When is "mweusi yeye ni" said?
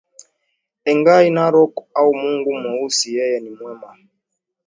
2.59-3.49